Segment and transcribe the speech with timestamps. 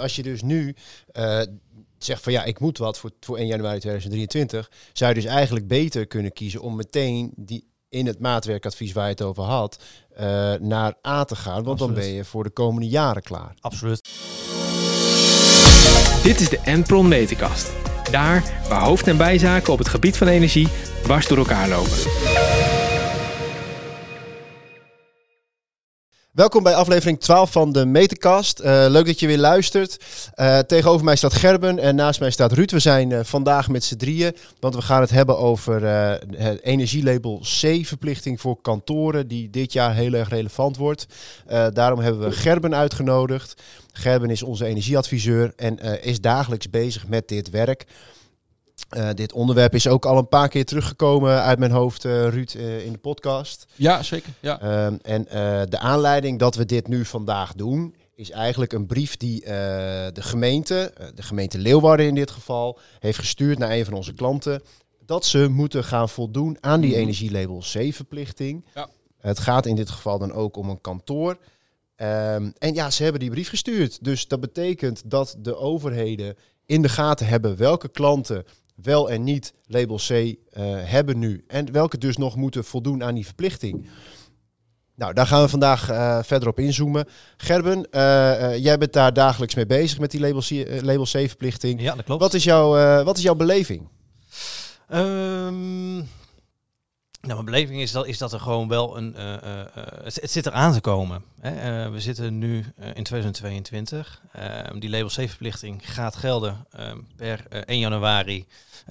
[0.00, 0.74] Als je dus nu
[1.12, 1.40] uh,
[1.98, 5.66] zegt van ja, ik moet wat voor, voor 1 januari 2023, zou je dus eigenlijk
[5.66, 9.82] beter kunnen kiezen om meteen die in het maatwerkadvies waar je het over had,
[10.12, 10.20] uh,
[10.54, 11.62] naar A te gaan.
[11.62, 13.54] Want dan ben je voor de komende jaren klaar.
[13.60, 14.08] Absoluut.
[16.22, 17.70] Dit is de Enpron Meterkast.
[18.10, 20.68] Daar waar hoofd- en bijzaken op het gebied van energie
[21.02, 21.98] dwars door elkaar lopen.
[26.30, 28.60] Welkom bij aflevering 12 van de Meterkast.
[28.60, 30.04] Uh, leuk dat je weer luistert.
[30.36, 32.70] Uh, tegenover mij staat Gerben en naast mij staat Ruud.
[32.70, 37.40] We zijn uh, vandaag met z'n drieën, want we gaan het hebben over het energielabel
[37.40, 41.06] C-verplichting voor kantoren, die dit jaar heel erg relevant wordt.
[41.72, 43.62] daarom hebben we Gerben uitgenodigd.
[43.92, 47.86] Gerben is onze energieadviseur en is dagelijks bezig met dit werk.
[48.96, 52.54] Uh, dit onderwerp is ook al een paar keer teruggekomen uit mijn hoofd, uh, Ruud,
[52.54, 53.66] uh, in de podcast.
[53.74, 54.32] Ja, zeker.
[54.40, 54.60] Ja.
[54.60, 55.24] Ehm, en
[55.68, 60.92] de aanleiding dat we dit nu vandaag doen, is eigenlijk een brief die de gemeente,
[61.14, 64.62] de gemeente Leeuwarden in dit geval, heeft gestuurd naar een van onze klanten.
[65.06, 68.64] Dat ze moeten gaan voldoen aan die mm energielabel C-verplichting.
[68.74, 68.88] Ja.
[69.20, 71.30] Het gaat in dit geval dan ook om een kantoor.
[71.96, 74.04] Um, en ja, ze hebben die brief gestuurd.
[74.04, 78.44] Dus dat betekent dat de overheden in de gaten hebben welke klanten
[78.82, 80.34] wel en niet label C uh,
[80.82, 81.44] hebben nu.
[81.46, 83.88] En welke dus nog moeten voldoen aan die verplichting.
[84.94, 87.06] Nou, daar gaan we vandaag uh, verder op inzoomen.
[87.36, 90.50] Gerben, uh, jij bent daar dagelijks mee bezig met die label C,
[90.82, 91.80] label C verplichting.
[91.80, 92.20] Ja, dat klopt.
[92.20, 93.88] Wat is, jouw, wat is jouw beleving?
[94.92, 96.08] Um,
[97.20, 99.14] nou, mijn beleving is dat, is dat er gewoon wel een.
[99.18, 99.38] Uh, uh,
[100.02, 101.24] het, het, zit eraan te komen.
[101.40, 101.90] Hè?
[101.90, 104.22] We zitten nu in 2022.
[104.32, 108.46] Ehm, die label C-verplichting gaat gelden ehm, per 1 januari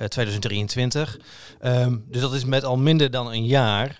[0.07, 1.19] 2023.
[1.61, 3.99] Um, dus dat is met al minder dan een jaar.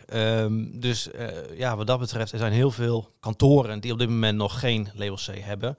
[0.72, 1.10] dus
[1.56, 4.90] ja, wat dat betreft, er zijn heel veel kantoren die op dit moment nog geen
[4.94, 5.78] label C hebben.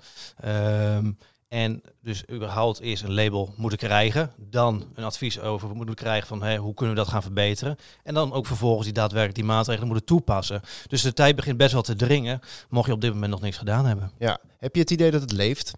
[1.51, 4.33] En dus überhaupt eerst een label moeten krijgen.
[4.37, 7.77] Dan een advies over moeten krijgen van hey, hoe kunnen we dat gaan verbeteren.
[8.03, 10.61] En dan ook vervolgens die daadwerkelijk die maatregelen moeten toepassen.
[10.87, 12.41] Dus de tijd begint best wel te dringen.
[12.69, 14.13] Mocht je op dit moment nog niks gedaan hebben.
[14.19, 14.39] Ja.
[14.59, 15.73] Heb je het idee dat het leeft?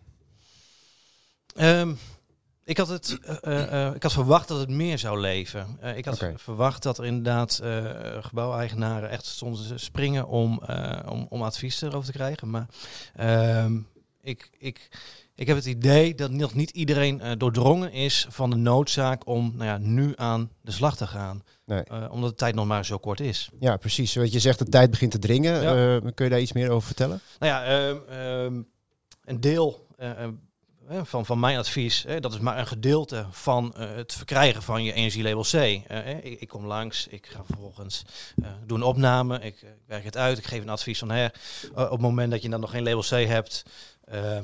[1.54, 1.98] Um,
[2.64, 5.78] ik had, het, uh, uh, ik had verwacht dat het meer zou leven.
[5.82, 6.34] Uh, ik had okay.
[6.36, 7.60] verwacht dat er inderdaad
[8.20, 10.62] gebouweigenaren echt stonden springen om,
[11.08, 12.50] om, om advies erover te krijgen.
[12.50, 12.66] Maar
[13.14, 13.78] ehm,
[14.22, 14.88] ik, ik,
[15.42, 19.52] ik heb het idee dat nog niet iedereen uh, doordrongen is van de noodzaak om
[19.54, 21.42] nou ja, nu aan de slag te gaan.
[21.64, 21.82] Nee.
[21.92, 23.48] Uh, omdat de tijd nog maar zo kort is.
[23.60, 24.14] Ja, precies.
[24.14, 25.62] Wat je zegt, de tijd begint te dringen.
[25.62, 25.94] Ja.
[25.94, 27.20] Uh, kun je daar iets meer over vertellen?
[27.38, 28.62] Nou ja, ehm, ehm,
[29.24, 29.86] een deel
[31.02, 35.42] van, van mijn advies, dat is maar een gedeelte van het verkrijgen van je energielabel
[35.42, 35.54] C.
[36.22, 38.04] Ik, ik, kom langs, ik ga vervolgens
[38.66, 41.26] doen een opname, ik, werk het uit, ik geef een advies van hè,
[41.74, 43.62] op het moment dat je dan nog geen label C hebt,
[44.04, 44.42] ehm,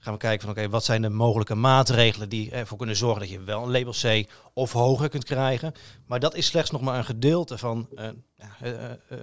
[0.00, 3.30] gaan we kijken van oké, wat zijn de mogelijke maatregelen die ervoor kunnen zorgen dat
[3.30, 5.72] je wel een label C of hoger kunt krijgen.
[6.06, 8.08] Maar dat is slechts nog maar een gedeelte van uh,
[8.62, 9.18] uh, uh,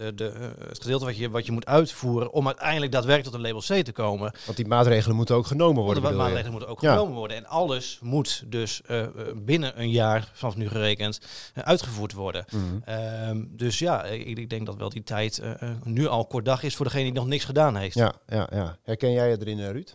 [0.00, 3.44] de, de, eh, het gedeelte wat je, wat je moet uitvoeren om uiteindelijk daadwerkelijk tot
[3.44, 4.32] een label C te komen.
[4.44, 6.02] Want die maatregelen moeten ook genomen worden.
[6.02, 7.36] De maatregelen moeten ook genomen worden.
[7.36, 9.06] En alles moet dus uh,
[9.36, 11.20] binnen een jaar vanaf nu gerekend
[11.54, 12.44] uh, uitgevoerd worden.
[12.50, 13.48] Mm -hmm.
[13.50, 15.42] dus ja, ik, ik, denk dat wel die tijd
[15.84, 17.94] nu al kort dag is voor degene die nog niks gedaan heeft.
[17.94, 18.76] Ja, ja, ja.
[18.82, 19.94] herken jij het erin, Ruud?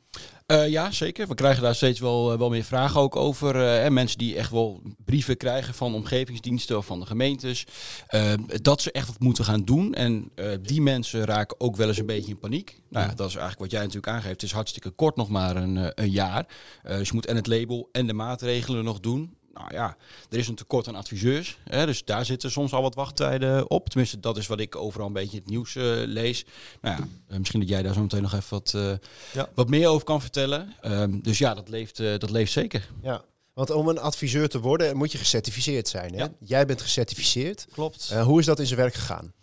[0.52, 1.28] Uh, ja, zeker.
[1.28, 3.84] We krijgen daar steeds wel, wel meer vragen ook over.
[3.84, 7.66] Uh, mensen die echt wel brieven krijgen van omgevingsdiensten of van de gemeentes.
[8.10, 9.94] Uh, dat ze echt wat moeten gaan doen.
[9.94, 12.82] En die mensen raken ook wel eens een beetje in paniek.
[12.90, 14.34] Nou ja, dat is eigenlijk wat jij natuurlijk aangeeft.
[14.34, 16.46] Het is hartstikke kort nog maar een, een jaar.
[16.84, 19.38] dus je moet en het label en de maatregelen nog doen.
[19.56, 19.98] Nou ja,
[20.30, 21.58] er is een tekort aan adviseurs.
[21.64, 23.90] Hè, dus daar zitten soms al wat wachttijden op.
[23.90, 26.46] Tenminste, dat is wat ik overal een beetje het nieuws uh, lees.
[26.82, 28.92] Nou ja, uh, misschien dat jij daar zo meteen nog even wat, uh,
[29.34, 29.50] ja.
[29.54, 30.74] wat meer over kan vertellen.
[30.86, 32.90] Um, dus ja, dat leeft, dat leeft zeker.
[33.02, 33.24] Ja.
[33.54, 36.14] Want om een adviseur te worden moet je gecertificeerd zijn.
[36.14, 36.20] Hè?
[36.20, 36.30] Ja.
[36.40, 37.68] Jij bent gecertificeerd.
[37.72, 38.14] Klopt.
[38.14, 39.34] hoe is dat in zijn werk gegaan?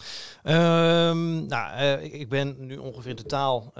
[1.10, 3.72] Um, nou, ik ben nu ongeveer in totaal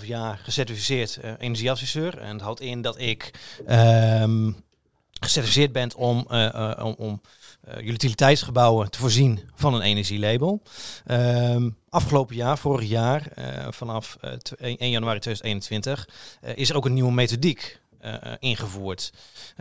[0.00, 2.18] 2,5 jaar gecertificeerd energieadviseur.
[2.18, 3.30] En dat houdt in dat ik
[3.68, 4.56] um,
[5.20, 7.20] gecertificeerd bent om, uh, uh, om, om
[7.68, 10.62] uh, utiliteitsgebouwen te voorzien van een energielabel.
[11.10, 13.32] Um, afgelopen jaar, vorig jaar,
[13.70, 14.16] vanaf
[14.58, 16.08] 1 januari 2021,
[16.54, 17.80] is er ook een nieuwe methodiek
[18.38, 19.12] ingevoerd.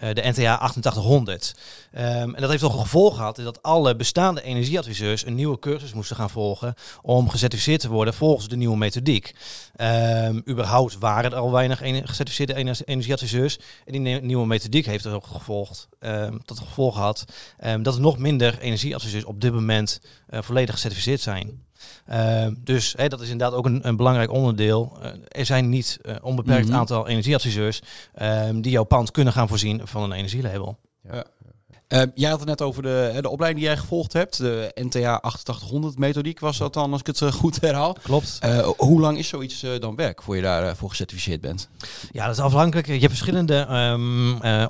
[0.04, 1.54] Uh, de NTA 8800.
[1.94, 5.94] Um, en dat heeft toch een gevolg gehad dat alle bestaande energieadviseurs een nieuwe cursus
[5.94, 9.36] moesten gaan volgen om gecertificeerd te worden volgens de nieuwe methodiek.
[9.82, 13.60] Um, überhaupt waren er al weinig gecertificeerde energieadviseurs.
[13.86, 17.26] En die nieuwe methodiek heeft er ook gevolgd, um, tot gevolg gehad
[17.82, 21.64] dat er nog minder energieadviseurs op dit moment volledig gecertificeerd zijn.
[22.06, 24.98] Ehm, dus hè, dat is inderdaad ook een, een belangrijk onderdeel.
[25.02, 26.78] Eh, er zijn niet eh, onbeperkt Mhm.
[26.78, 27.82] aantal energieadviseurs
[28.14, 30.78] ehm, die jouw pand kunnen gaan voorzien van een energielabel.
[31.88, 34.38] Eh, jij had het net over de, de opleiding die jij gevolgd hebt.
[34.38, 37.96] De NTA 8800 methodiek was dat dan, als ik het eh, goed herhaal.
[38.04, 38.38] Klopt.
[38.42, 41.70] Eh, hoe lang is zoiets dan werk voor je daarvoor voor gecertificeerd bent?
[42.12, 42.88] Ja, dat is afhankelijk.
[42.88, 43.68] Je hebt verschillende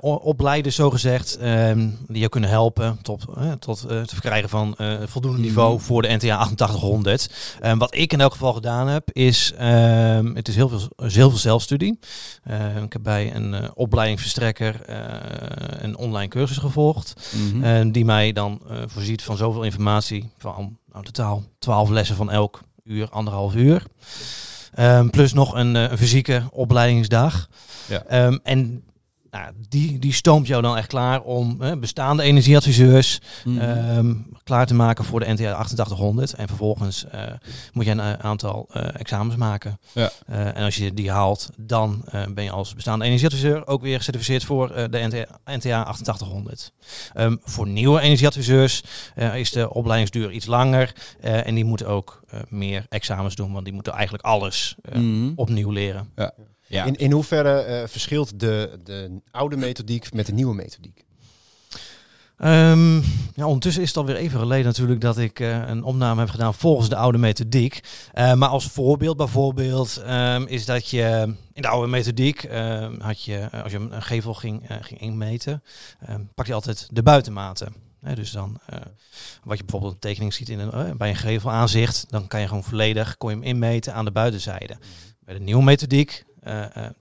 [0.01, 3.25] o- opleiders, zogezegd, ehm die je kunnen helpen tot,
[3.59, 4.75] tot het verkrijgen van
[5.05, 7.29] voldoende niveau voor de NTA 8800.
[7.61, 9.53] Ehm, wat ik in elk geval gedaan heb, is,
[10.33, 11.99] het is heel veel, heel veel zelfstudie.
[12.83, 14.81] Ik heb bij een opleidingsverstrekker
[15.83, 17.04] een online cursus gevolgd.
[17.35, 17.63] Mhm.
[17.63, 20.29] En die mij dan eh, voorziet van zoveel informatie.
[20.37, 23.83] Van nou, totaal 12 lessen van elk uur, anderhalf uur.
[24.73, 27.49] Ehm, plus nog een, eh, een fysieke opleidingsdag.
[27.87, 28.03] Ja.
[28.03, 28.83] Ehm, en
[29.35, 33.59] nou, die, die stoomt jou dan echt klaar om eh, bestaande energieadviseurs Mhm.
[33.59, 36.33] ehm, klaar te maken voor de NTA 8800.
[36.33, 37.21] En vervolgens eh,
[37.73, 39.79] moet je een eh, aantal eh, examens maken.
[39.93, 40.09] Ja.
[40.27, 44.67] En als je die haalt, dan ben je als bestaande energieadviseur ook weer gecertificeerd voor
[44.67, 46.71] de NTA, NTA 8800.
[47.13, 48.83] Ehm, voor nieuwe energieadviseurs
[49.33, 50.93] is de opleidingsduur iets langer.
[51.21, 55.31] en die moeten ook meer examens doen, want die moeten eigenlijk alles Mhm.
[55.35, 56.09] opnieuw leren.
[56.15, 56.31] Ja.
[56.67, 61.03] In, in hoeverre eh, verschilt de, de oude methodiek met de nieuwe methodiek?
[62.37, 62.95] Ehm,
[63.35, 66.53] ja, ondertussen is het alweer even geleden natuurlijk dat ik eh, een opname heb gedaan
[66.53, 67.79] volgens de oude methodiek.
[68.13, 73.23] Eh, maar als voorbeeld bijvoorbeeld ehm, is dat je in de oude methodiek ehm, had
[73.23, 75.63] je, als je een gevel ging, eh, ging inmeten,
[75.99, 77.73] ehm, pak je altijd de buitenmaten.
[78.05, 78.79] Hè, dus dan, eh,
[79.43, 82.47] wat je bijvoorbeeld een tekening ziet in een, eh, bij een gevelaanzicht, dan kan je
[82.47, 84.77] gewoon volledig kon je hem inmeten aan de buitenzijde.
[85.19, 86.23] Bij de nieuwe methodiek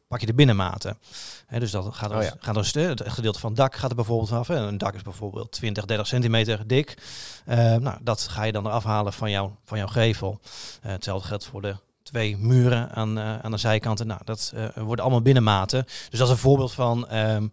[0.08, 0.98] pak je de binnenmaten.
[1.46, 2.34] Hè, dus dat gaat, Oh dus, ja.
[2.38, 4.48] gaat eh, het gedeelte van het dak gaat er bijvoorbeeld vanaf.
[4.48, 4.56] Hè.
[4.56, 6.96] Een dak is bijvoorbeeld 20, 30 centimeter dik.
[7.44, 10.40] Eh, nou, dat ga je dan eraf halen van, jou, van jouw gevel.
[10.82, 14.06] Eh, hetzelfde geldt voor de twee muren aan, eh, aan de zijkanten.
[14.06, 15.84] Nou, dat eh, worden allemaal binnenmaten.
[15.84, 17.48] Dus dat is een voorbeeld van ehm,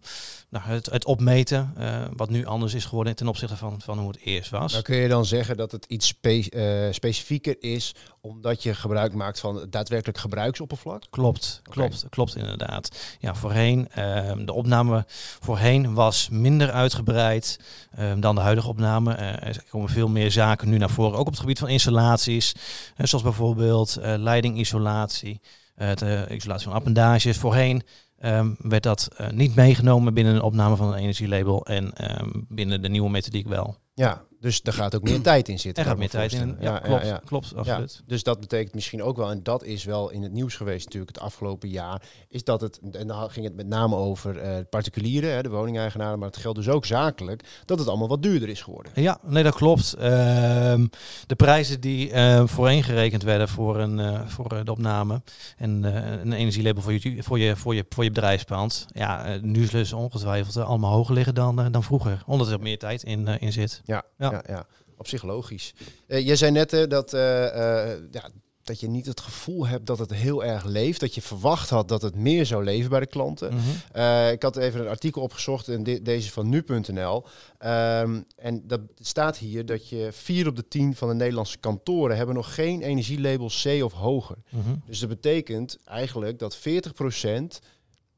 [0.52, 1.72] nou, het, het opmeten.
[1.76, 4.72] eh, wat nu anders is geworden ten opzichte van, van hoe het eerst was.
[4.72, 9.12] Nou kun je dan zeggen dat het iets spe- eh, specifieker is omdat je gebruik
[9.14, 11.02] maakt van het daadwerkelijk gebruiksoppervlak?
[11.10, 13.16] Klopt, klopt, klopt inderdaad.
[13.20, 15.04] Ja, voorheen, ehm, de opname
[15.40, 17.58] voorheen was minder uitgebreid
[17.94, 19.14] ehm, dan de huidige opname.
[19.14, 22.52] Eh, er komen veel meer zaken nu naar voren, ook op het gebied van installaties.
[22.96, 25.40] Zoals bijvoorbeeld leidingisolatie,
[25.74, 25.90] eh,
[26.28, 27.36] isolatie van appendages.
[27.38, 27.82] Voorheen
[28.22, 32.82] ehm, werd dat eh, niet meegenomen binnen een opname van een energielabel en ehm, binnen
[32.82, 33.76] de nieuwe methodiek wel.
[33.94, 35.82] Ja, dus er gaat ook meer tijd in zitten.
[35.82, 36.56] Er gaat meer tijd in.
[36.60, 38.02] Ja, klopt, klopt, absoluut.
[38.06, 41.14] Dus dat betekent misschien ook wel, en dat is wel in het nieuws geweest natuurlijk
[41.14, 45.32] het afgelopen jaar, is dat het, en dan ging het met name over eh, particulieren,
[45.34, 48.62] hè, de woningeigenaren, maar het geldt dus ook zakelijk, dat het allemaal wat duurder is
[48.62, 48.92] geworden.
[48.94, 49.94] Ja, nee, dat klopt.
[49.94, 50.86] Ehm,
[51.26, 55.22] de prijzen die eh, voorheen gerekend werden voor, een, eh, voor de opname
[55.56, 58.86] en een energielabel voor je, voor je, voor je, voor je bedrijfspand.
[58.92, 62.22] Ja, nu zullen ze ongetwijfeld allemaal hoger liggen dan, dan vroeger.
[62.26, 63.80] Omdat er meer tijd in, in zit.
[63.84, 64.44] Ja, Ja.
[64.46, 64.66] ja.
[64.96, 65.74] op zich logisch.
[66.06, 68.30] Eh jij zei net dat, eh, eh, ja,
[68.62, 71.88] dat je niet het gevoel hebt dat het heel erg leeft, dat je verwacht had
[71.88, 73.54] dat het meer zou leven bij de klanten.
[73.54, 74.28] Mhm.
[74.32, 77.24] Ik had even een artikel opgezocht, en deze van nu.nl.
[77.58, 82.16] Ehm, en dat staat hier dat je vier op de tien van de Nederlandse kantoren
[82.16, 84.36] hebben nog geen energielabel C of hoger.
[84.48, 84.74] Mhm.
[84.86, 87.60] Dus dat betekent eigenlijk dat 40%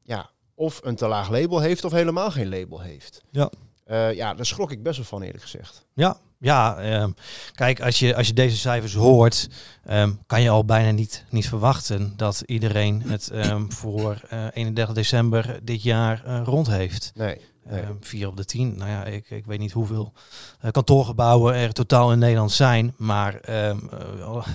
[0.03, 3.21] ja, of een te laag label heeft of helemaal geen label heeft.
[3.31, 3.51] Ja.
[3.85, 5.85] Eh, ja, daar schrok ik best wel van eerlijk gezegd.
[5.93, 7.11] Ja, ja ehm,
[7.53, 9.49] kijk, als je, als je deze cijfers hoort,
[9.83, 14.95] ehm, kan je al bijna niet, niet verwachten dat iedereen het ehm, voor eh 31
[14.95, 17.11] december dit jaar eh, rond heeft.
[17.15, 17.41] Nee.
[17.65, 17.83] nee.
[17.99, 18.77] Vier op de tien.
[18.77, 20.13] Nou ja, ik, ik weet niet hoeveel
[20.59, 22.93] eh, kantoorgebouwen er totaal in Nederland zijn.
[22.97, 23.75] Maar eh,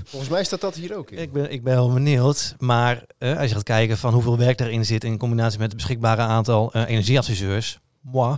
[0.05, 1.19] Volgens mij staat dat hier ook in.
[1.19, 2.55] ik, ben, ik ben wel benieuwd.
[2.59, 5.77] Maar eh, als je gaat kijken van hoeveel werk daarin zit in combinatie met het
[5.77, 7.81] beschikbare aantal eh, energieadviseurs.
[8.01, 8.37] Moi,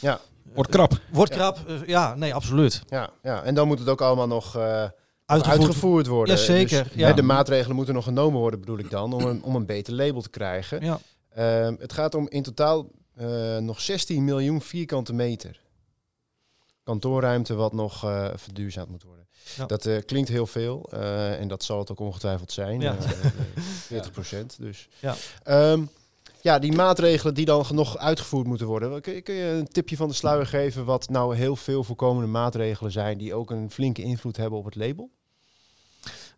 [0.00, 0.20] Ja,
[0.54, 1.00] Wordt krap.
[1.12, 1.36] wordt Ja.
[1.38, 1.68] krap.
[1.68, 2.82] eh, ja, nee, absoluut.
[2.88, 4.84] ja, ja, en dan moet het ook allemaal nog eh,
[5.26, 5.60] Uitgevoerd.
[5.66, 6.36] uitgevoerd worden.
[6.36, 7.06] Ja, zeker, Dus, ja.
[7.06, 9.94] hè, de maatregelen moeten nog genomen worden, bedoel ik dan, om een, om een beter
[9.94, 10.80] label te krijgen.
[10.84, 10.98] Ja.
[11.28, 15.60] Ehm, het gaat om in totaal eh, nog 16 miljoen vierkante meter.
[16.82, 19.26] Kantoorruimte wat nog eh, verduurzaamd moet worden.
[19.56, 19.66] Ja.
[19.66, 22.80] Dat eh, klinkt heel veel eh, en dat zal het ook ongetwijfeld zijn.
[22.80, 22.96] Ja.
[22.96, 23.30] eh,
[23.86, 24.88] 40 procent dus.
[25.00, 25.14] Ja.
[25.42, 25.82] Ehm,
[26.40, 29.00] ja, die maatregelen die dan nog uitgevoerd moeten worden.
[29.00, 32.28] Kun je, kun je een tipje van de sluier geven wat nou heel veel voorkomende
[32.28, 35.10] maatregelen zijn die ook een flinke invloed hebben op het label?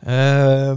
[0.00, 0.76] Ja,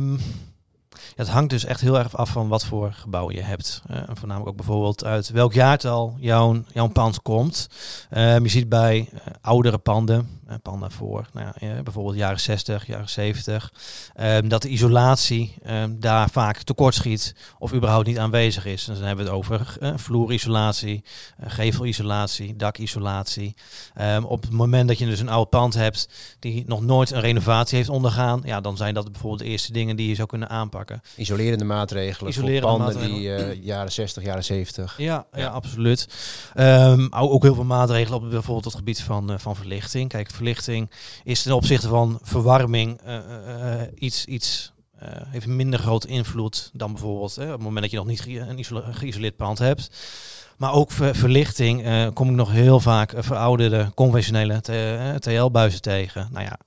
[1.15, 3.81] het hangt dus echt heel erg af van wat voor gebouw je hebt.
[3.87, 7.69] Eh, voornamelijk ook bijvoorbeeld uit welk jaartal jouw, jouw pand komt.
[8.09, 12.87] Ehm, je ziet bij eh, oudere panden, panden voor nou ja, eh, bijvoorbeeld jaren 60,
[12.87, 13.73] jaren 70,
[14.15, 18.87] ehm, dat de isolatie ehm, daar vaak tekortschiet of überhaupt niet aanwezig is.
[18.87, 21.03] En dan hebben we het over eh, vloerisolatie,
[21.37, 23.55] eh, gevelisolatie, dakisolatie.
[23.93, 27.21] Ehm, op het moment dat je dus een oud pand hebt die nog nooit een
[27.21, 30.49] renovatie heeft ondergaan, ja, dan zijn dat bijvoorbeeld de eerste dingen die je zou kunnen
[30.49, 31.01] aanpakken.
[31.15, 33.51] Isolerende maatregelen Isolerende voor panden maatregelen.
[33.51, 34.97] die jaren 60, jaren 70.
[34.97, 35.39] Ja, ja.
[35.39, 35.47] Ja.
[35.47, 36.07] absoluut.
[37.11, 40.09] Ook heel veel maatregelen op bijvoorbeeld het gebied van, van verlichting.
[40.09, 40.91] Kijk, verlichting
[41.23, 46.69] is ten opzichte van verwarming eh, eh, eh, iets, iets eh, heeft minder grote invloed
[46.73, 49.89] dan bijvoorbeeld eh, op het moment dat je nog niet een geïsoleerd pand hebt.
[50.57, 51.83] Maar ook ver- verlichting
[52.13, 54.61] kom ik nog heel vaak verouderde conventionele
[55.19, 56.29] TL-buizen tegen.
[56.31, 56.57] Nou ja,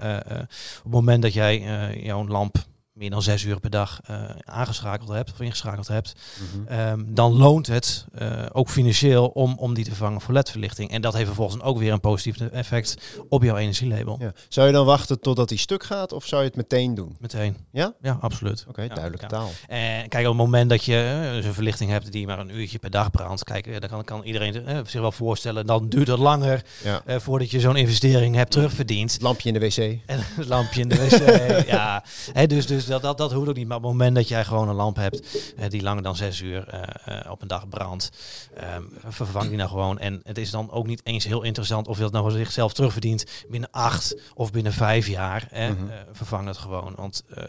[0.78, 1.60] op het moment dat jij
[2.02, 2.56] jouw lamp
[2.96, 6.66] meer dan zes uur per dag eh, aangeschakeld hebt of ingeschakeld hebt, Mhm.
[6.72, 10.90] Ehm, dan loont het eh, ook financieel om, om die te vervangen voor LED-verlichting.
[10.90, 12.96] En dat heeft vervolgens ook weer een positief effect
[13.28, 14.16] op jouw energielabel.
[14.20, 14.32] Ja.
[14.48, 17.06] Zou je dan wachten totdat die stuk gaat of zou je het meteen doen?
[17.08, 17.56] Oké, Meteen.
[17.72, 17.94] Ja?
[18.02, 18.66] Ja, absoluut.
[18.76, 19.28] Ja, duidelijke ja.
[19.28, 19.50] taal.
[19.68, 22.78] En kijk, op het moment dat je eh, zo'n verlichting hebt die maar een uurtje
[22.78, 26.08] per dag brandt, kijk, eh, dan kan, kan iedereen eh, zich wel voorstellen, dan duurt
[26.08, 26.64] het langer
[27.04, 29.12] eh, voordat je zo'n investering hebt terugverdiend.
[29.12, 29.98] Het lampje in de wc.
[30.06, 31.66] En lampje in de wc.
[31.66, 33.68] ja, hè, dus, dus dat, dat, dat hoeft ook niet.
[33.68, 36.40] Maar op het moment dat jij gewoon een lamp hebt eh, die langer dan zes
[36.40, 38.10] uur eh, eh, op een dag brandt,
[38.54, 39.98] ehm, vervang die nou gewoon.
[39.98, 43.24] En het is dan ook niet eens heel interessant of je dat nou zichzelf terugverdient
[43.48, 45.46] binnen acht of binnen vijf jaar.
[45.50, 45.88] Hè, Mhm.
[45.90, 47.44] eh, vervang het gewoon, want eh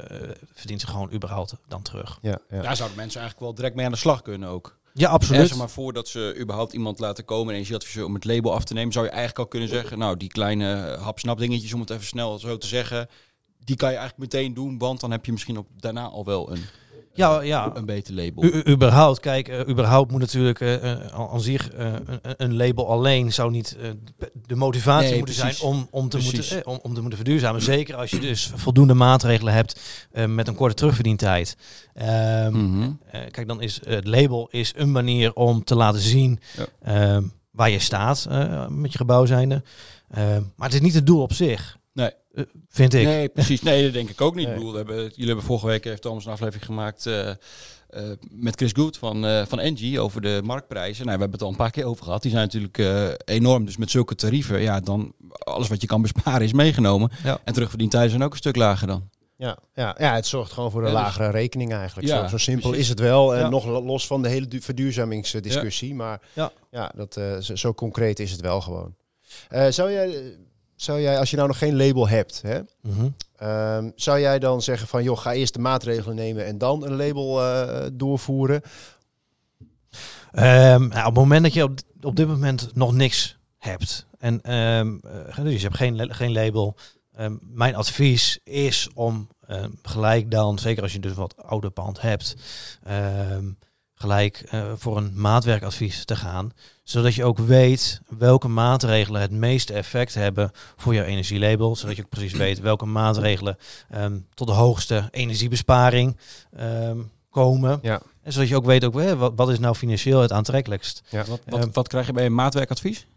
[0.54, 2.20] verdient ze gewoon überhaupt dan terug.
[2.22, 2.62] Ja, ja.
[2.62, 4.76] Daar zouden mensen eigenlijk wel direct mee aan de slag kunnen ook.
[4.94, 5.48] Ja, En absoluut.
[5.48, 8.74] zeg maar voordat ze überhaupt iemand laten komen, een energieadviseur om het label af te
[8.74, 12.06] nemen, zou je eigenlijk al kunnen zeggen, nou die kleine hap-snap dingetjes, om het even
[12.06, 13.10] snel zo te zeggen,
[13.68, 16.52] die kan je eigenlijk meteen doen, want dan heb je misschien op, daarna al wel
[16.52, 16.60] een,
[17.14, 17.72] Ja, ja.
[17.76, 18.44] een beter label.
[18.44, 21.00] U- überhaupt, kijk, eh, überhaupt moet natuurlijk eh, eh,
[21.32, 21.94] aan zich eh,
[22.38, 23.90] een, label alleen zou niet eh,
[24.46, 25.60] de motivatie Nee, moeten precies.
[25.60, 26.34] zijn om, om, te Precies.
[26.52, 27.62] moeten, eh, om, om te moeten verduurzamen.
[27.62, 29.80] Zeker als je dus voldoende maatregelen hebt
[30.12, 31.58] eh, met een korte terugverdientijd.
[31.94, 32.92] Ehm, Mhm.
[33.12, 36.66] eh, kijk, dan is het label is een manier om te laten zien Ja.
[36.82, 39.64] ehm, waar je staat eh, met je gebouw zijnde.
[40.10, 41.77] Ehm, maar het is niet het doel op zich.
[42.70, 43.04] Vind ik.
[43.06, 43.62] Nee, precies.
[43.62, 44.44] Nee, dat denk ik ook niet.
[44.46, 44.54] Nee.
[44.54, 47.36] Ik bedoel, we hebben, jullie hebben vorige week heeft Thomas een aflevering gemaakt eh, eh,
[48.32, 51.06] met Chris Good van, eh van Engie over de marktprijzen.
[51.06, 52.22] Nou, we hebben het al een paar keer over gehad.
[52.22, 52.78] Die zijn natuurlijk
[53.26, 53.66] enorm.
[53.66, 57.12] Dus met zulke tarieven, ja, dan alles wat je kan besparen is meegenomen.
[57.24, 57.40] Ja.
[57.44, 59.10] En terugverdientijden zijn ook een stuk lager dan.
[59.38, 62.08] Ja, ja, ja, het zorgt gewoon voor een Ja, dus- lagere rekening eigenlijk.
[62.08, 62.84] Ja, zo, zo simpel precies.
[62.84, 63.36] is het wel.
[63.36, 63.50] En Ja.
[63.50, 65.94] nog lo- los van de hele du- verduurzamingsdiscussie.
[65.96, 66.52] Maar Ja.
[66.72, 68.96] ja, dat, zo, zo concreet is het wel gewoon.
[69.70, 70.36] Zou, jij,
[70.78, 73.08] zou jij, als je nou nog geen label hebt, hè, Mhm.
[73.36, 75.04] ehm, zou jij dan zeggen van...
[75.04, 78.62] joh, ga eerst de maatregelen nemen en dan een label eh, doorvoeren?
[80.32, 84.42] Ehm, nou, op het moment dat je op, op dit moment nog niks hebt en
[84.42, 86.78] eh, dus je hebt geen, geen label,
[87.42, 89.28] mijn advies is om
[89.82, 92.36] gelijk dan, zeker als je dus wat ouder pand hebt,
[93.98, 96.52] gelijk eh, voor een maatwerkadvies te gaan,
[96.84, 102.02] zodat je ook weet welke maatregelen het meeste effect hebben voor jouw energielabel, zodat je
[102.04, 103.58] ook precies weet welke maatregelen
[103.90, 106.18] ehm, tot de hoogste energiebesparing
[106.56, 106.98] ehm,
[107.30, 107.80] komen.
[107.82, 108.02] Ja.
[108.22, 111.02] En zodat je ook weet, ook, hè, wat, wat is nou financieel het aantrekkelijkst.
[111.10, 111.24] Ja.
[111.26, 113.08] Wat, wat, Ehm, wat krijg je bij een maatwerkadvies?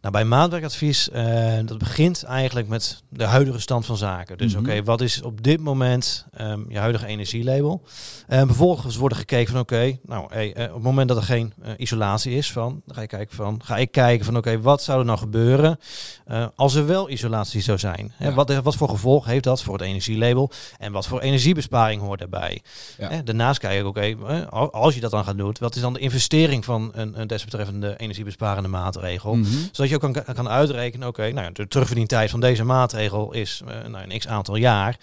[0.00, 4.38] Nou, bij maatwerkadvies, eh, dat begint eigenlijk met de huidige stand van zaken.
[4.38, 4.60] Dus Mhm.
[4.64, 7.82] oké, wat is op dit moment ehm, je huidige energielabel?
[8.26, 11.22] En vervolgens wordt er gekeken van oké, nou hey, eh, op het moment dat er
[11.22, 14.60] geen eh, isolatie is van, dan ga je kijken van, ga ik kijken van oké,
[14.60, 15.78] wat zou er nou gebeuren
[16.56, 18.12] als er wel isolatie zou zijn?
[18.16, 18.34] Hè, Ja.
[18.34, 20.50] wat, wat voor gevolg heeft dat voor het energielabel?
[20.78, 22.62] En wat voor energiebesparing hoort daarbij?
[22.98, 23.08] Ja.
[23.10, 24.16] Hè, daarnaast kijk ik oké,
[24.50, 27.26] al- als je dat dan gaat doen, wat is dan de investering van een, een
[27.26, 29.34] desbetreffende energiebesparende maatregel?
[29.34, 29.48] Mhm.
[29.72, 33.62] Zodat je ook kan, kan uitrekenen, oké, nou ja, de terugverdientijd van deze maatregel is
[33.68, 34.96] eh, nou, een x aantal jaar.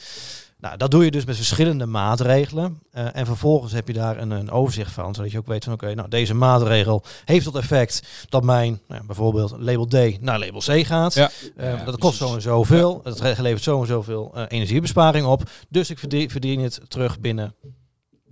[0.59, 2.79] Nou, dat doe je dus met verschillende maatregelen.
[2.91, 5.73] Eh, en vervolgens heb je daar een, een overzicht van, zodat je ook weet van
[5.73, 10.39] oké, nou deze maatregel heeft tot effect dat mijn nou, ja, bijvoorbeeld label D naar
[10.39, 11.13] label C gaat.
[11.13, 11.29] Ja.
[11.57, 13.01] Eh, Ja, dat kost zo en zoveel.
[13.03, 15.49] Het ge- levert zo en zoveel eh, energiebesparing op.
[15.69, 17.55] Dus ik verdien, verdien het terug binnen,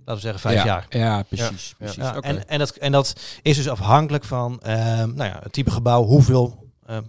[0.06, 0.64] laten we zeggen, vijf ja.
[0.64, 0.86] jaar.
[0.88, 1.74] Ja, precies.
[1.78, 1.96] Precies.
[2.20, 6.04] En, en, dat, en dat is dus afhankelijk van ehm, nou ja, het type gebouw,
[6.04, 7.02] hoeveel ehm,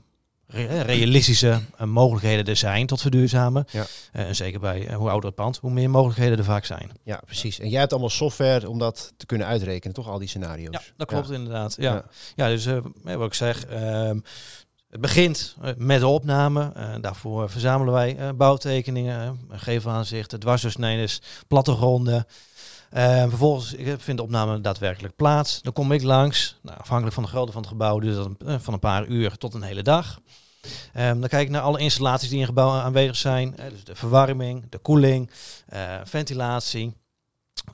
[0.48, 3.66] re- realistische eh, mogelijkheden er zijn tot verduurzamen.
[3.72, 3.86] Ja.
[4.12, 6.92] Eh, en zeker bij eh, hoe ouder het pand, hoe meer mogelijkheden er vaak zijn.
[7.04, 7.60] Ja, precies.
[7.60, 10.08] En jij hebt allemaal software om dat te kunnen uitrekenen, toch?
[10.08, 10.74] Al die scenario's.
[10.74, 11.76] Ja, dat klopt inderdaad.
[11.80, 12.06] Ja, Ja.
[12.36, 12.48] ja.
[12.48, 14.20] dus eh, wat ik zeg, ehm,
[14.90, 16.72] het begint eh, met de opname.
[16.76, 21.10] Eh, daarvoor verzamelen wij eh, bouwtekeningen, uh, gevenaanzichten, dwarsdoorsneden,
[21.48, 22.26] plattegronden.
[22.94, 25.62] Uh, vervolgens vindt de opname daadwerkelijk plaats.
[25.62, 26.58] Dan kom ik langs.
[26.62, 29.38] Nou, afhankelijk van de grootte van het gebouw duurt dat een, van een paar uur
[29.38, 30.20] tot een hele dag.
[30.98, 33.56] Um, dan kijk ik naar alle installaties die in gebouw aanwezig zijn.
[33.70, 35.30] dus de verwarming, de koeling,
[36.04, 36.96] ventilatie.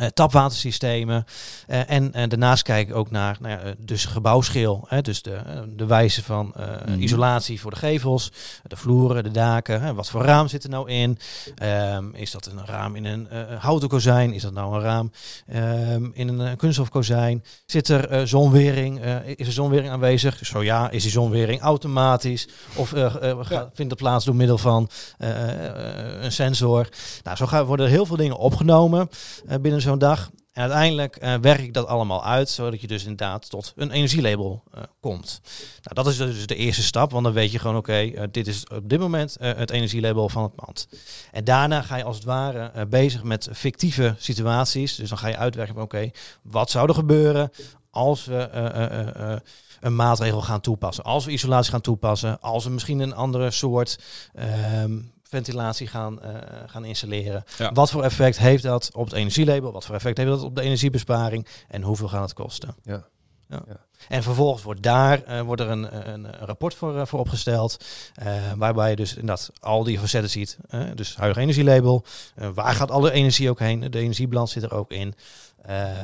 [0.02, 1.26] Uh, tapwatersystemen.
[1.68, 4.86] Uh, en uh, daarnaast kijk ik ook naar nou ja, dus gebouwschil.
[4.88, 5.40] Hè, dus de,
[5.76, 6.54] de wijze van
[6.88, 7.02] mm.
[7.02, 8.32] isolatie voor de gevels,
[8.64, 9.82] de vloeren, de daken.
[9.82, 11.18] Hè, wat voor raam zit er nou in?
[11.64, 13.28] Um, is dat een raam in een
[13.60, 14.34] houten kozijn?
[14.34, 15.12] Is dat nou een raam
[15.56, 17.44] um, in een kunststof kozijn?
[17.66, 19.02] Zit er zonwering?
[19.36, 20.46] is er zonwering aanwezig?
[20.46, 22.48] Zo ja, is die zonwering automatisch?
[22.76, 23.70] Of ja.
[23.74, 26.90] vindt het plaats door middel van een sensor?
[27.24, 29.10] Nou, zo gaan, worden er heel veel dingen opgenomen
[29.62, 30.32] binnen zo'n dag.
[30.54, 34.64] En uiteindelijk uh, werk ik dat allemaal uit, zodat je dus inderdaad tot een energielabel
[34.76, 35.42] uh, komt.
[35.82, 38.48] Nou, dat is dus de eerste stap, want dan weet je gewoon, oké, uh, dit
[38.48, 40.88] is op dit moment het energielabel van het pand.
[41.32, 44.96] En daarna ga je als het ware bezig met fictieve situaties.
[44.96, 46.12] Dus dan ga je uitwerken van, oké,
[46.42, 47.52] wat zou er gebeuren
[47.90, 48.50] als we
[49.80, 51.04] een maatregel gaan toepassen?
[51.04, 54.00] Als we isolatie gaan toepassen, als we misschien een andere soort
[54.34, 55.00] ehm,
[55.34, 56.30] ventilatie gaan, uh,
[56.68, 57.44] gaan installeren.
[57.58, 57.72] Ja.
[57.72, 59.72] Wat voor effect heeft dat op het energielabel?
[59.72, 61.48] Wat voor effect heeft dat op de energiebesparing?
[61.68, 62.76] En hoeveel gaat het kosten?
[62.84, 63.08] Ja.
[63.48, 63.64] ja.
[63.68, 63.86] ja.
[64.10, 67.86] En vervolgens wordt daar uh, wordt er een, een, een rapport voor, uh, voor opgesteld.
[68.56, 70.58] waarbij je dus inderdaad al die facetten ziet.
[70.96, 72.06] dus huidige energielabel.
[72.54, 73.80] waar gaat alle energie ook heen?
[73.80, 75.14] De energiebalans zit er ook in.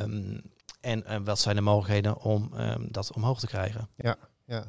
[0.01, 0.41] Um,
[0.81, 3.89] en wat zijn de mogelijkheden om um, dat omhoog te krijgen?
[3.95, 4.63] Ja, ja.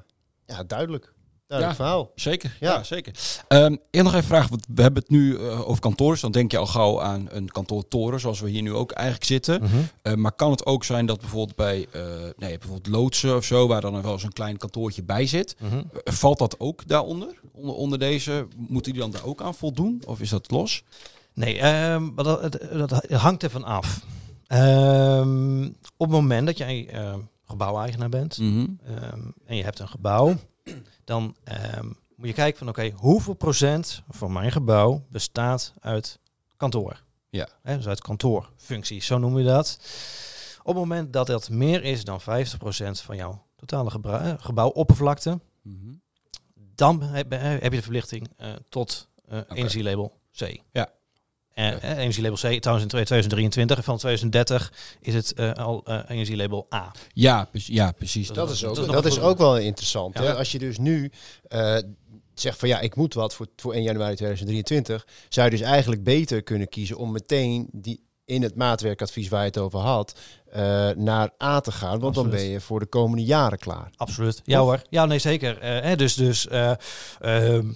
[0.47, 1.13] ja duidelijk
[1.59, 2.11] ja, verhaal.
[2.15, 3.15] Zeker, ja, zeker.
[3.49, 6.21] Um, ik nog even want we hebben het nu uh, over kantoren.
[6.21, 9.61] Dan denk je al gauw aan een kantoortoren, zoals we hier nu ook eigenlijk zitten.
[9.61, 9.89] Mm -hmm.
[10.03, 12.03] uh, maar kan het ook zijn dat bijvoorbeeld bij uh,
[12.37, 15.69] nee, bijvoorbeeld loodsen of zo, waar dan wel eens een klein kantoortje bij zit, mm
[15.69, 15.91] -hmm.
[16.05, 17.41] valt dat ook daaronder?
[17.53, 20.03] Onder, onder deze, moeten die dan daar ook aan voldoen?
[20.07, 20.83] Of is dat los?
[21.35, 24.01] Nee, um, dat, dat, hangt ervan af.
[24.49, 25.65] Um,
[25.97, 26.89] op het moment dat jij
[27.45, 28.79] gebouweigenaar bent mm -hmm.
[29.47, 30.37] en je hebt een gebouw
[31.11, 31.37] dan
[31.79, 36.19] um, moet je kijken van oké, okay, hoeveel procent van mijn gebouw bestaat uit
[36.57, 37.03] kantoor?
[37.31, 37.49] Ja.
[37.63, 39.79] He, dus uit kantoorfuncties, zo noemen we dat.
[40.59, 42.25] Op het moment dat dat meer is dan 50%
[42.91, 43.91] van jouw totale
[44.41, 46.01] gebouwoppervlakte, mm -hmm.
[46.75, 49.57] dan heb, heb, je de verplichting uh, tot uh, okay.
[49.57, 50.61] energielabel C.
[50.73, 50.93] Ja.
[51.55, 56.01] En uh, energielabel C, trouwens in 2023 en van 2030 is het uh, al uh,
[56.09, 56.93] energielabel A.
[57.13, 58.27] Ja, ja precies.
[58.27, 60.19] Dat, dat is ook, dat, dat is ook wel interessant.
[60.19, 60.23] Ja.
[60.23, 60.35] Hè?
[60.35, 61.11] Als je dus nu
[62.35, 66.05] zegt van ja, ik moet wat voor, voor 1 januari 2023, zou je dus eigenlijk
[66.05, 70.19] beter kunnen kiezen om meteen die in het maatwerkadvies waar je het over had,
[70.97, 71.99] naar A te gaan.
[72.01, 72.31] Want Absoluut.
[72.31, 73.91] dan ben je voor de komende jaren klaar.
[73.97, 74.43] Absoluut.
[74.45, 74.83] Ja hoor.
[74.89, 75.63] Ja, nee zeker.
[75.63, 77.73] hè, dus dus ehm,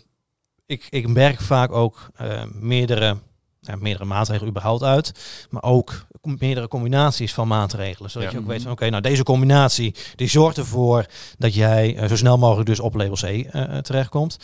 [0.67, 2.11] ik, ik merk vaak ook
[2.53, 3.17] meerdere
[3.67, 5.13] ja, meerdere maatregelen überhaupt uit.
[5.51, 8.11] Maar ook meerdere combinaties van maatregelen.
[8.11, 11.07] Zodat je ook weet van oké, nou deze combinatie die zorgt ervoor
[11.39, 14.39] dat jij uh, zo snel mogelijk dus op label C uh, terechtkomt.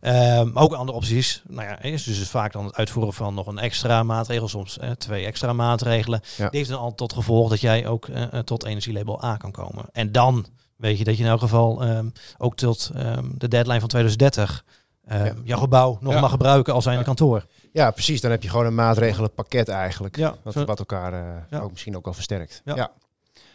[0.00, 0.40] Ja.
[0.40, 1.42] Um, ook andere opties.
[1.48, 4.90] Nou ja, is dus vaak dan het uitvoeren van nog een extra maatregel, soms uh,
[4.90, 6.20] twee extra maatregelen.
[6.36, 6.48] Ja.
[6.48, 8.08] Die heeft dan al tot gevolg dat jij ook
[8.44, 9.84] tot energielabel A kan komen.
[9.92, 13.80] En dan weet je dat je in elk geval um, ook tot um, de deadline
[13.80, 14.64] van 2030
[15.08, 15.34] ja.
[15.44, 17.46] jouw gebouw nog mag gebruiken als zijn kantoor.
[17.72, 18.20] Ja, precies.
[18.20, 20.16] Dan heb je gewoon een maatregelenpakket eigenlijk.
[20.16, 21.12] Ja, wat, wat elkaar
[21.50, 22.62] uh, ook misschien ook wel versterkt.
[22.64, 22.74] Ja.
[22.74, 22.92] ja.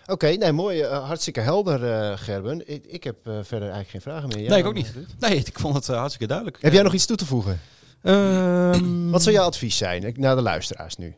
[0.01, 0.81] Oké, okay, nee, mooi.
[0.81, 2.69] Uh, hartstikke helder, uh, Gerben.
[2.69, 4.39] Ik, ik heb verder eigenlijk geen vragen meer.
[4.39, 4.93] Jij nee, ik ook niet.
[5.19, 6.61] Nee, ik vond het hartstikke duidelijk.
[6.61, 7.59] Heb jij nog iets toe te voegen?
[8.03, 11.15] Um, wat zou jouw advies zijn naar de luisteraars nu?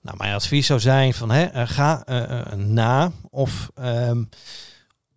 [0.00, 2.04] Nou, mijn advies zou zijn van hè, ga
[2.56, 4.28] na of, um,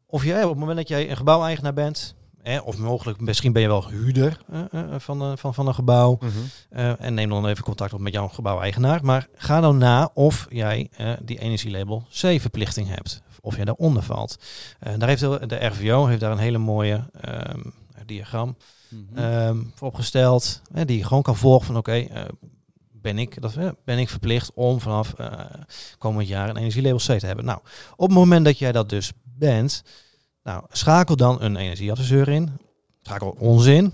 [0.06, 2.16] of jij op het moment dat jij een gebouweigenaar bent,
[2.64, 6.20] of mogelijk, misschien ben je wel huurder uh, van, van, van een gebouw.
[6.20, 6.96] Mhm.
[7.00, 9.06] en neem dan even contact op met jouw gebouweigenaar.
[9.06, 10.90] Maar ga dan na of jij
[11.22, 13.22] die energielabel C-verplichting hebt.
[13.42, 14.38] Of jij daaronder valt.
[14.98, 17.74] daar heeft de, de RVO heeft daar een hele mooie um,
[18.06, 18.48] diagram
[18.90, 20.62] mm um, voor opgesteld.
[20.86, 22.28] die je gewoon kan volgen van oké, okay,
[22.92, 25.14] ben ik, dat, ben ik verplicht om vanaf
[25.98, 27.46] komend jaar een energielabel C te hebben.
[27.46, 27.60] Nou,
[27.96, 29.84] op het moment dat jij dat dus bent,
[30.44, 32.58] nou, schakel dan een energieadviseur in.
[33.02, 33.94] Schakel ons in.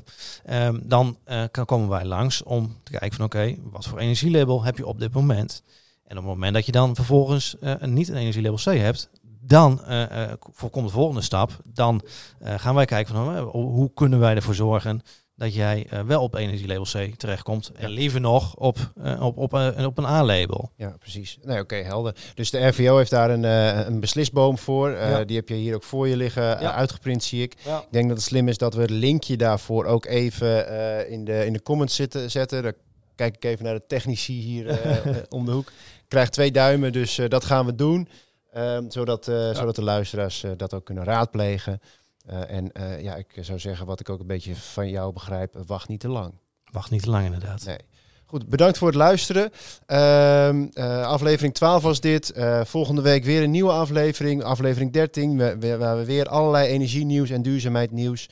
[0.50, 1.18] Um, dan
[1.52, 5.00] kan, komen wij langs om te kijken van oké, wat voor energielabel heb je op
[5.00, 5.64] dit moment?
[6.04, 9.10] En op het moment dat je dan vervolgens uh, niet een energielabel C hebt,
[9.42, 11.52] dan uh, voorkomt de volgende stap.
[11.64, 12.02] Dan
[12.42, 15.02] gaan wij kijken van hoe kunnen wij ervoor zorgen
[15.40, 17.72] dat jij eh, wel op energielabel C terechtkomt.
[17.76, 20.72] En liever nog op, eh, op, op, een- op een A-label.
[20.76, 21.38] Ja, precies.
[21.42, 22.16] Nee, oké, helder.
[22.36, 24.90] Dus de RVO heeft daar een, eh, een beslisboom voor.
[24.90, 25.24] Eh, Ja.
[25.24, 26.74] Die heb je hier ook voor je liggen, eh, Ja.
[26.74, 27.56] uitgeprint zie ik.
[27.66, 27.78] Ja.
[27.80, 31.26] Ik denk dat het slim is dat we het linkje daarvoor ook even eh, in,
[31.26, 32.64] de, in de comments zitten, zetten.
[32.64, 32.74] Dan
[33.16, 35.72] kijk ik even naar de technici hier eh, eh, om de hoek.
[36.08, 38.08] Krijg twee duimen, dus eh, dat gaan we doen.
[38.54, 41.82] Ehm, zodat, eh, zodat de luisteraars eh, dat ook kunnen raadplegen.
[42.30, 45.56] Eh, en eh, ja, ik zou zeggen, wat ik ook een beetje van jou begrijp,
[45.68, 46.34] wacht niet te lang.
[46.72, 47.66] Wacht niet te lang inderdaad.
[47.66, 47.78] Nee.
[48.26, 49.52] Goed, bedankt voor het luisteren.
[49.86, 52.34] Ehm, eh, aflevering 12 was dit.
[52.64, 54.44] Volgende week weer een nieuwe aflevering.
[54.44, 58.30] Aflevering 13, we- we- waar we weer allerlei energienieuws en duurzaamheidnieuws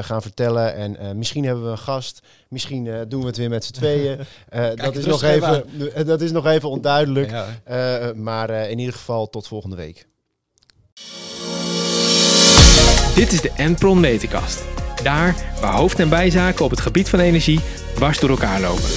[0.00, 0.74] gaan vertellen.
[0.74, 2.20] En misschien hebben we een gast.
[2.48, 4.18] Misschien doen we het weer met z'n tweeën.
[4.74, 5.64] Dat, is nog even,
[6.06, 7.30] dat is nog even onduidelijk.
[7.30, 8.12] Ja.
[8.14, 10.06] Maar in ieder geval tot volgende week.
[13.14, 14.64] Dit is de Enpron Meterkast.
[15.02, 17.60] Daar waar hoofd- en bijzaken op het gebied van energie
[17.94, 18.88] dwars door elkaar lopen.